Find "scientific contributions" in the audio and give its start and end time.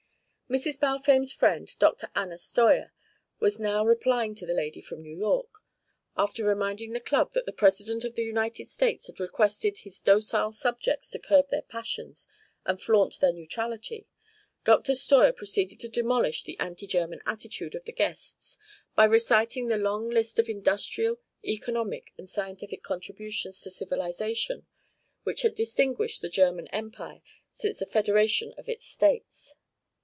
22.29-23.61